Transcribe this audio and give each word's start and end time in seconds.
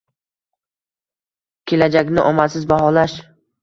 Kelajagini 1.71 2.27
omadsiz 2.35 2.69
baholash 2.77 3.21